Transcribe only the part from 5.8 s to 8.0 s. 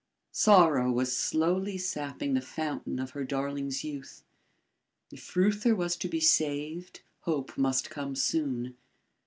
to be saved, hope must